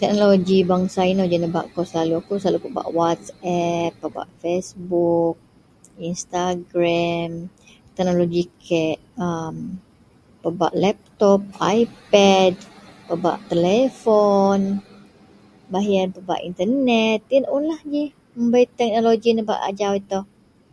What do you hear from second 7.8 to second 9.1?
teknologi kek